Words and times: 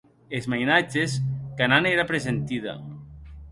Es 0.37 0.45
mainatges 0.53 1.13
que 1.61 1.69
n'an 1.69 1.89
era 1.93 2.07
presentida. 2.15 2.77